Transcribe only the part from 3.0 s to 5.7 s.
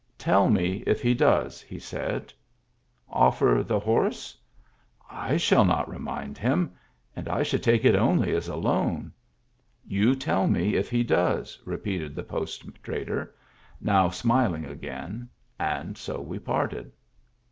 Offer the horse? I shall